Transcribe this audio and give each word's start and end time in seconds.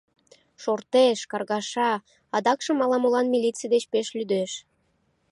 Шортеш, 0.63 1.19
каргаша, 1.31 1.91
адакшым 2.35 2.77
ала-молан 2.85 3.27
милиций 3.33 3.69
деч 3.73 3.83
пеш 3.91 4.07
лӱдеш. 4.17 4.51